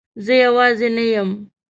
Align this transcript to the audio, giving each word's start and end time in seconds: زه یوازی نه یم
زه 0.25 0.33
یوازی 0.43 0.89
نه 0.95 1.03
یم 1.13 1.29